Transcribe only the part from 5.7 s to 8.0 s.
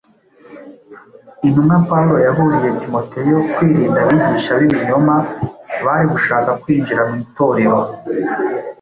bari gushaka kwinjira mu Itorero.